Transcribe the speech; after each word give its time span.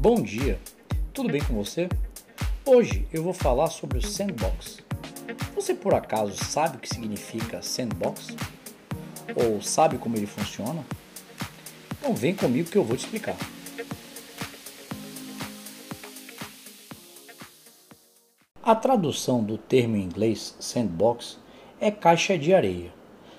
Bom 0.00 0.22
dia, 0.22 0.60
tudo 1.12 1.28
bem 1.28 1.42
com 1.42 1.54
você? 1.54 1.88
Hoje 2.64 3.04
eu 3.12 3.20
vou 3.20 3.32
falar 3.32 3.66
sobre 3.66 3.98
o 3.98 4.00
sandbox. 4.00 4.78
Você 5.56 5.74
por 5.74 5.92
acaso 5.92 6.36
sabe 6.36 6.76
o 6.76 6.80
que 6.80 6.88
significa 6.88 7.60
sandbox? 7.60 8.28
Ou 9.34 9.60
sabe 9.60 9.98
como 9.98 10.16
ele 10.16 10.28
funciona? 10.28 10.84
Então 11.98 12.14
vem 12.14 12.32
comigo 12.32 12.70
que 12.70 12.78
eu 12.78 12.84
vou 12.84 12.96
te 12.96 13.06
explicar. 13.06 13.34
A 18.62 18.76
tradução 18.76 19.42
do 19.42 19.58
termo 19.58 19.96
em 19.96 20.04
inglês 20.04 20.54
sandbox 20.60 21.40
é 21.80 21.90
caixa 21.90 22.38
de 22.38 22.54
areia. 22.54 22.92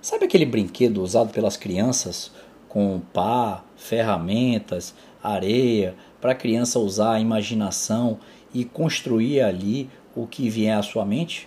Sabe 0.00 0.26
aquele 0.26 0.46
brinquedo 0.46 1.02
usado 1.02 1.32
pelas 1.32 1.56
crianças 1.56 2.30
com 2.74 3.00
pá, 3.12 3.62
ferramentas, 3.76 4.96
areia, 5.22 5.94
para 6.20 6.32
a 6.32 6.34
criança 6.34 6.80
usar 6.80 7.12
a 7.12 7.20
imaginação 7.20 8.18
e 8.52 8.64
construir 8.64 9.42
ali 9.42 9.88
o 10.12 10.26
que 10.26 10.50
vier 10.50 10.76
à 10.76 10.82
sua 10.82 11.04
mente? 11.04 11.46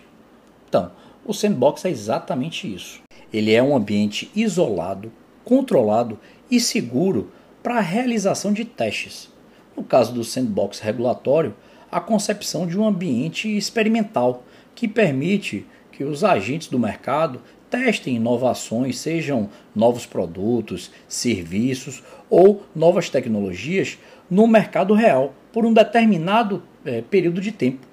Então, 0.70 0.90
o 1.26 1.34
sandbox 1.34 1.84
é 1.84 1.90
exatamente 1.90 2.74
isso. 2.74 3.02
Ele 3.34 3.52
é 3.52 3.62
um 3.62 3.76
ambiente 3.76 4.32
isolado, 4.34 5.12
controlado 5.44 6.18
e 6.50 6.62
seguro 6.62 7.30
para 7.62 7.80
a 7.80 7.82
realização 7.82 8.54
de 8.54 8.64
testes. 8.64 9.30
No 9.76 9.84
caso 9.84 10.14
do 10.14 10.24
sandbox 10.24 10.80
regulatório, 10.80 11.54
a 11.92 12.00
concepção 12.00 12.66
de 12.66 12.80
um 12.80 12.88
ambiente 12.88 13.54
experimental 13.58 14.46
que 14.74 14.88
permite 14.88 15.66
que 15.92 16.06
os 16.06 16.24
agentes 16.24 16.70
do 16.70 16.80
mercado 16.80 17.42
testem 17.70 18.16
inovações, 18.16 18.98
sejam 18.98 19.50
novos 19.76 20.06
produtos, 20.06 20.92
serviços 21.08 22.04
ou 22.30 22.64
novas 22.76 23.10
tecnologias 23.10 23.98
no 24.30 24.48
mercado 24.48 24.94
real 24.94 25.34
por 25.52 25.66
um 25.66 25.74
determinado 25.74 26.64
é, 26.86 27.02
período 27.02 27.42
de 27.42 27.52
tempo, 27.52 27.88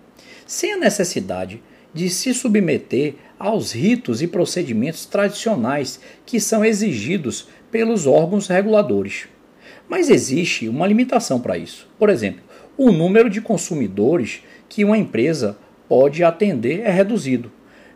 sem 0.47 0.73
a 0.73 0.79
necessidade 0.79 1.63
de 1.93 2.11
se 2.11 2.35
submeter 2.35 3.15
aos 3.39 3.73
ritos 3.73 4.21
e 4.21 4.27
procedimentos 4.27 5.07
tradicionais 5.07 6.01
que 6.27 6.41
são 6.41 6.65
exigidos 6.65 7.49
pelos 7.71 8.07
órgãos 8.07 8.49
reguladores. 8.49 9.29
Mas 9.89 10.11
existe 10.11 10.69
uma 10.69 10.87
limitação 10.87 11.41
para 11.41 11.59
isso. 11.59 11.89
Por 11.99 12.09
exemplo, 12.09 12.43
o 12.77 12.91
número 12.91 13.31
de 13.31 13.41
consumidores 13.41 14.43
que 14.69 14.85
uma 14.85 14.99
empresa 14.99 15.57
pode 15.89 16.25
atender 16.25 16.81
é 16.81 16.91
reduzido 16.91 17.53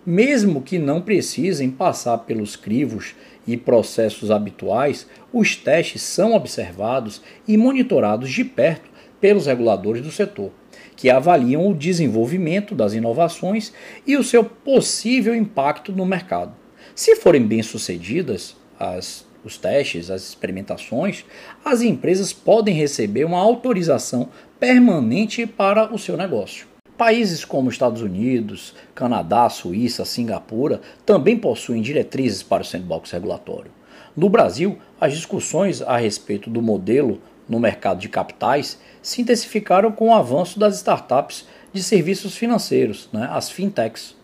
mesmo 0.09 0.63
que 0.63 0.79
não 0.79 1.03
precisem 1.03 1.71
passar 1.71 2.17
pelos 2.21 2.57
crivos 2.57 3.15
e 3.47 3.59
processos 3.59 4.31
habituais, 4.31 5.07
os 5.31 5.55
testes 5.55 6.01
são 6.01 6.33
observados 6.33 7.21
e 7.47 7.59
monitorados 7.59 8.31
de 8.31 8.43
perto 8.43 8.89
pelos 9.21 9.45
reguladores 9.45 10.01
do 10.01 10.11
setor, 10.11 10.51
que 10.97 11.11
avaliam 11.11 11.69
o 11.69 11.75
desenvolvimento 11.75 12.75
das 12.75 12.95
inovações 12.95 13.71
e 14.07 14.17
o 14.17 14.25
seu 14.25 14.43
possível 14.43 15.35
impacto 15.35 15.93
no 15.93 16.07
mercado. 16.07 16.55
Se 16.95 17.15
forem 17.17 17.47
bem-sucedidas 17.47 18.57
as 18.81 19.29
os 19.45 19.57
testes, 19.57 20.11
as 20.11 20.23
experimentações, 20.29 21.25
as 21.65 21.81
empresas 21.81 22.33
podem 22.33 22.75
receber 22.75 23.25
uma 23.25 23.39
autorização 23.39 24.29
permanente 24.59 25.47
para 25.47 25.95
o 25.95 25.99
seu 25.99 26.17
negócio. 26.17 26.68
Países 26.99 27.45
como 27.45 27.71
Estados 27.71 28.03
Unidos, 28.03 28.75
Canadá, 28.93 29.49
Suíça, 29.49 30.05
Singapura 30.05 30.81
também 31.07 31.39
possuem 31.39 31.81
diretrizes 31.81 32.43
para 32.43 32.63
o 32.63 32.65
sandbox 32.65 33.13
regulatório. 33.13 33.71
No 34.17 34.29
Brasil, 34.29 34.77
as 35.01 35.13
discussões 35.13 35.81
a 35.81 35.97
respeito 35.97 36.51
do 36.51 36.61
modelo 36.61 37.23
no 37.49 37.61
mercado 37.61 38.01
de 38.01 38.09
capitais 38.09 38.81
se 39.01 39.23
intensificaram 39.23 39.93
com 39.93 40.09
o 40.09 40.13
avanço 40.13 40.59
das 40.59 40.75
startups 40.75 41.47
de 41.73 41.85
serviços 41.85 42.37
financeiros, 42.37 43.09
né, 43.13 43.29
as 43.31 43.49
fintechs. 43.49 44.17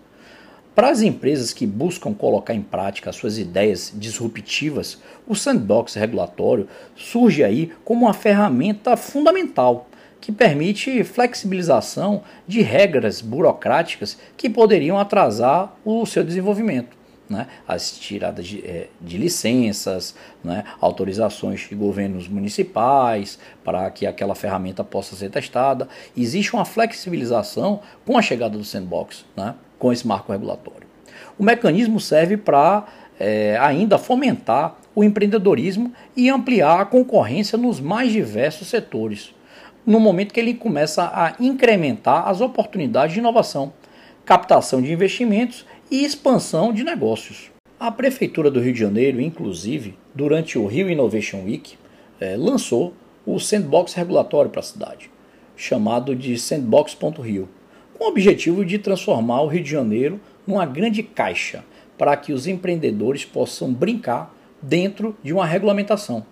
Para 0.75 0.91
as 0.91 1.01
empresas 1.01 1.53
que 1.53 1.69
buscam 1.69 2.13
colocar 2.13 2.55
em 2.55 2.63
prática 2.63 3.13
suas 3.13 3.39
ideias 3.39 3.93
disruptivas, 3.95 5.01
o 5.29 5.37
sandbox 5.37 5.95
regulatório 5.95 6.67
surge 6.97 7.45
aí 7.45 7.71
como 7.85 8.07
uma 8.07 8.13
ferramenta 8.13 8.97
fundamental 8.97 9.87
que 10.25 10.33
permite 10.33 11.05
flexibilização 11.05 12.23
de 12.49 12.63
regras 12.63 13.21
burocráticas 13.21 14.17
que 14.39 14.49
poderiam 14.49 14.99
atrasar 14.99 15.77
o 15.85 16.07
seu 16.07 16.25
desenvolvimento. 16.25 16.97
Né? 17.29 17.47
As 17.69 17.99
tiradas 17.99 18.47
de, 18.47 18.67
é, 18.67 18.89
de 19.03 19.19
licenças, 19.19 20.15
né? 20.43 20.65
autorizações 20.81 21.69
de 21.69 21.75
governos 21.75 22.27
municipais 22.27 23.39
para 23.63 23.91
que 23.91 24.07
aquela 24.07 24.35
ferramenta 24.35 24.83
possa 24.83 25.15
ser 25.15 25.29
testada. 25.29 25.87
Existe 26.17 26.55
uma 26.55 26.65
flexibilização 26.65 27.81
com 28.07 28.17
a 28.17 28.23
chegada 28.23 28.57
do 28.57 28.65
sandbox, 28.65 29.27
né? 29.37 29.55
com 29.79 29.93
esse 29.93 30.07
marco 30.07 30.33
regulatório. 30.33 30.87
O 31.39 31.45
mecanismo 31.45 32.01
serve 32.01 32.39
para 32.39 32.87
é, 33.21 33.59
ainda 33.61 33.99
fomentar 33.99 34.79
o 34.95 35.05
empreendedorismo 35.05 35.93
e 36.17 36.31
ampliar 36.31 36.81
a 36.81 36.87
concorrência 36.87 37.59
nos 37.59 37.79
mais 37.79 38.11
diversos 38.11 38.69
setores 38.69 39.35
no 39.87 40.01
momento 40.01 40.33
que 40.33 40.41
ele 40.41 40.55
começa 40.55 41.05
a 41.05 41.35
incrementar 41.39 42.29
as 42.29 42.41
oportunidades 42.41 43.15
de 43.15 43.21
inovação, 43.21 43.73
captação 44.25 44.81
de 44.81 44.93
investimentos 44.93 45.67
e 45.91 46.05
expansão 46.05 46.73
de 46.73 46.83
negócios. 46.83 47.51
A 47.79 47.91
Prefeitura 47.91 48.51
do 48.51 48.61
Rio 48.61 48.73
de 48.73 48.81
Janeiro, 48.81 49.21
inclusive, 49.21 49.99
durante 50.15 50.59
o 50.59 50.67
Rio 50.67 50.89
Innovation 50.89 51.45
Week, 51.45 51.77
é, 52.21 52.37
lançou 52.37 52.95
o 53.27 53.39
sandbox 53.39 53.95
regulatório 53.95 54.51
para 54.51 54.61
a 54.61 54.65
cidade, 54.65 55.11
chamado 55.57 56.15
de 56.15 56.39
Sandbox.rio, 56.39 57.49
com 57.95 58.05
o 58.05 58.09
objetivo 58.09 58.65
de 58.65 58.79
transformar 58.79 59.43
o 59.43 59.47
Rio 59.47 59.63
de 59.63 59.71
Janeiro 59.71 60.21
numa 60.47 60.65
grande 60.65 61.03
caixa 61.03 61.65
para 61.97 62.17
que 62.17 62.33
os 62.33 62.47
empreendedores 62.47 63.25
possam 63.25 63.73
brincar 63.73 64.35
dentro 64.61 65.17
de 65.23 65.33
uma 65.33 65.47
regulamentação. 65.47 66.25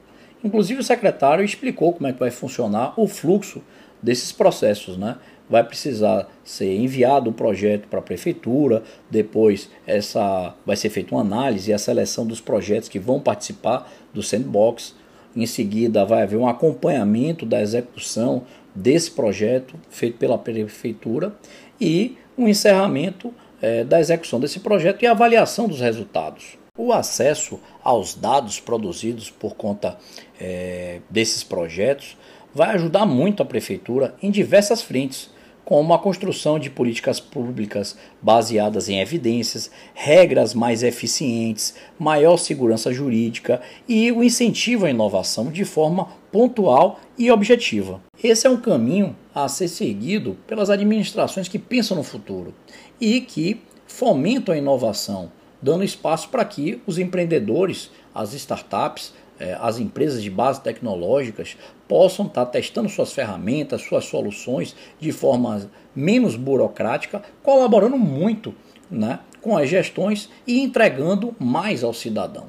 Inclusive 0.44 0.80
o 0.80 0.84
secretário 0.84 1.44
explicou 1.44 1.92
como 1.92 2.06
é 2.06 2.12
que 2.12 2.19
vai 2.19 2.30
funcionar 2.30 2.98
o 2.98 3.06
fluxo 3.06 3.62
desses 4.03 4.32
processos, 4.32 4.97
né? 4.97 5.16
Vai 5.48 5.62
precisar 5.62 6.28
ser 6.42 6.75
enviado 6.75 7.30
o 7.30 7.32
projeto 7.32 7.86
para 7.86 8.00
a 8.00 8.03
prefeitura, 8.03 8.82
depois 9.10 9.70
essa 9.86 10.54
vai 10.64 10.76
ser 10.76 10.88
feita 10.88 11.14
uma 11.14 11.20
análise 11.20 11.70
e 11.70 11.75
a 11.75 11.78
seleção 11.78 12.26
dos 12.26 12.41
projetos 12.41 12.88
que 12.88 12.98
vão 12.98 13.20
participar 13.20 13.91
do 14.12 14.22
sandbox. 14.22 14.94
Em 15.36 15.47
seguida 15.47 16.04
vai 16.04 16.22
haver 16.22 16.36
um 16.36 16.48
acompanhamento 16.48 17.47
da 17.47 17.60
execução 17.60 18.44
desse 18.75 19.10
projeto 19.10 19.75
feito 19.91 20.19
pela 20.19 20.38
prefeitura 20.38 21.34
e 21.81 22.16
um 22.36 22.48
encerramento 22.48 23.32
é, 23.60 23.84
da 23.84 24.00
execução 24.00 24.41
desse 24.41 24.60
projeto 24.60 25.02
e 25.02 25.06
avaliação 25.06 25.69
dos 25.69 25.81
resultados. 25.81 26.61
O 26.78 26.90
acesso 26.90 27.60
aos 27.84 28.14
dados 28.14 28.58
produzidos 28.58 29.28
por 29.28 29.54
conta 29.54 29.98
é, 30.40 31.02
desses 31.10 31.44
projetos 31.44 32.16
vai 32.54 32.70
ajudar 32.70 33.04
muito 33.04 33.42
a 33.42 33.46
prefeitura 33.46 34.14
em 34.22 34.30
diversas 34.30 34.80
frentes, 34.80 35.28
como 35.66 35.92
a 35.92 35.98
construção 35.98 36.58
de 36.58 36.70
políticas 36.70 37.20
públicas 37.20 37.94
baseadas 38.22 38.88
em 38.88 39.00
evidências, 39.00 39.70
regras 39.92 40.54
mais 40.54 40.82
eficientes, 40.82 41.74
maior 41.98 42.38
segurança 42.38 42.90
jurídica 42.90 43.60
e 43.86 44.10
o 44.10 44.24
incentivo 44.24 44.86
à 44.86 44.90
inovação 44.90 45.52
de 45.52 45.66
forma 45.66 46.08
pontual 46.32 46.98
e 47.18 47.30
objetiva. 47.30 48.00
Esse 48.24 48.46
é 48.46 48.50
um 48.50 48.56
caminho 48.56 49.14
a 49.34 49.46
ser 49.46 49.68
seguido 49.68 50.38
pelas 50.46 50.70
administrações 50.70 51.48
que 51.48 51.58
pensam 51.58 51.98
no 51.98 52.02
futuro 52.02 52.54
e 52.98 53.20
que 53.20 53.60
fomentam 53.86 54.54
a 54.54 54.58
inovação 54.58 55.30
dando 55.62 55.84
espaço 55.84 56.28
para 56.28 56.44
que 56.44 56.82
os 56.86 56.98
empreendedores, 56.98 57.90
as 58.12 58.34
startups, 58.34 59.14
eh, 59.38 59.56
as 59.60 59.78
empresas 59.78 60.22
de 60.22 60.28
base 60.28 60.60
tecnológicas 60.60 61.56
possam 61.86 62.26
estar 62.26 62.46
testando 62.46 62.88
suas 62.88 63.12
ferramentas, 63.12 63.82
suas 63.82 64.04
soluções 64.04 64.75
de 64.98 65.12
forma 65.12 65.70
menos 65.94 66.34
burocrática, 66.34 67.22
colaborando 67.42 67.96
muito 67.96 68.54
né, 68.90 69.20
com 69.40 69.56
as 69.56 69.69
gestões 69.69 70.28
e 70.46 70.60
entregando 70.60 71.34
mais 71.38 71.84
ao 71.84 71.94
cidadão. 71.94 72.46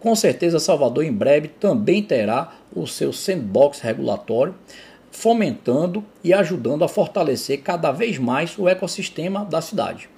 Com 0.00 0.16
certeza, 0.16 0.58
Salvador 0.58 1.04
em 1.04 1.12
breve 1.12 1.48
também 1.48 2.02
terá 2.02 2.54
o 2.74 2.86
seu 2.86 3.12
sandbox 3.12 3.80
regulatório, 3.80 4.54
fomentando 5.12 6.02
e 6.24 6.32
ajudando 6.32 6.84
a 6.84 6.88
fortalecer 6.88 7.60
cada 7.60 7.92
vez 7.92 8.16
mais 8.18 8.56
o 8.58 8.68
ecossistema 8.68 9.44
da 9.44 9.60
cidade 9.60 10.08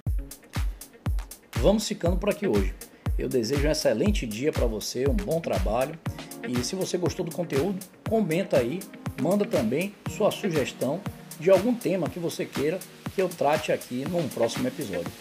vamos 1.63 1.87
ficando 1.87 2.17
por 2.17 2.29
aqui 2.29 2.45
hoje. 2.45 2.73
Eu 3.17 3.29
desejo 3.29 3.65
um 3.65 3.71
excelente 3.71 4.27
dia 4.27 4.51
para 4.51 4.65
você, 4.65 5.07
um 5.07 5.13
bom 5.15 5.39
trabalho. 5.39 5.97
E 6.45 6.61
se 6.61 6.75
você 6.75 6.97
gostou 6.97 7.25
do 7.25 7.33
conteúdo, 7.33 7.79
comenta 8.07 8.57
aí, 8.57 8.81
manda 9.21 9.45
também 9.45 9.95
sua 10.09 10.29
sugestão 10.29 10.99
de 11.39 11.49
algum 11.49 11.73
tema 11.73 12.09
que 12.09 12.19
você 12.19 12.45
queira 12.45 12.79
que 13.15 13.21
eu 13.21 13.29
trate 13.29 13.71
aqui 13.71 14.03
num 14.09 14.27
próximo 14.27 14.67
episódio. 14.67 15.11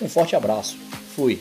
Um 0.00 0.08
forte 0.08 0.34
abraço. 0.34 0.74
Fui. 1.14 1.38